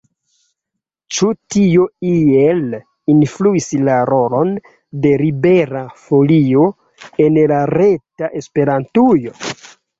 Ĉu 1.17 1.27
tio 1.55 1.83
iel 2.11 2.63
influis 3.17 3.69
la 3.91 3.99
rolon 4.13 4.57
de 5.05 5.13
Libera 5.25 5.85
Folio 6.09 6.67
en 7.29 7.41
la 7.55 7.63
reta 7.77 8.35
Esperantujo? 8.43 9.41